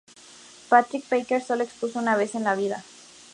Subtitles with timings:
[0.67, 2.83] Patrick Bakker solo expuso una vez en vida.